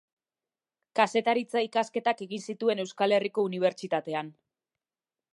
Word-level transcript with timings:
Kazetaritza 0.99 1.61
ikasketak 1.65 2.23
egin 2.27 2.41
zituen 2.53 2.81
Euskal 2.83 3.13
Herriko 3.17 3.43
Unibertsitatean. 3.49 4.33